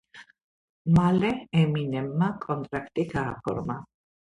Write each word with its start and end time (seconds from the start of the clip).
მალე 0.95 1.29
ემინემმა 1.65 2.33
კონტრაქტი 2.49 3.11
გააფორმა. 3.17 3.83